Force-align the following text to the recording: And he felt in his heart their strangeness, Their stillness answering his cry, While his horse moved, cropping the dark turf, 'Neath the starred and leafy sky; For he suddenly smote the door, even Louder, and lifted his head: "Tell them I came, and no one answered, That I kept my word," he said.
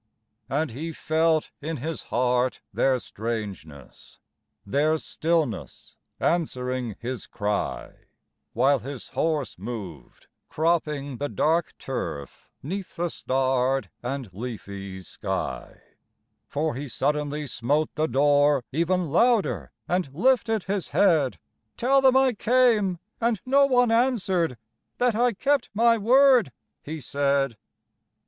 And 0.49 0.71
he 0.71 0.91
felt 0.91 1.51
in 1.61 1.77
his 1.77 2.05
heart 2.05 2.61
their 2.73 2.97
strangeness, 2.97 4.17
Their 4.65 4.97
stillness 4.97 5.95
answering 6.19 6.95
his 6.99 7.27
cry, 7.27 8.05
While 8.53 8.79
his 8.79 9.09
horse 9.09 9.59
moved, 9.59 10.25
cropping 10.49 11.17
the 11.17 11.29
dark 11.29 11.77
turf, 11.77 12.49
'Neath 12.63 12.95
the 12.95 13.09
starred 13.11 13.91
and 14.01 14.33
leafy 14.33 15.01
sky; 15.01 15.81
For 16.47 16.73
he 16.73 16.87
suddenly 16.87 17.45
smote 17.45 17.93
the 17.93 18.07
door, 18.07 18.63
even 18.71 19.11
Louder, 19.11 19.71
and 19.87 20.09
lifted 20.15 20.63
his 20.63 20.89
head: 20.89 21.37
"Tell 21.77 22.01
them 22.01 22.17
I 22.17 22.33
came, 22.33 22.97
and 23.21 23.39
no 23.45 23.67
one 23.67 23.91
answered, 23.91 24.57
That 24.97 25.13
I 25.13 25.33
kept 25.33 25.69
my 25.75 25.99
word," 25.99 26.51
he 26.81 26.99
said. 26.99 27.55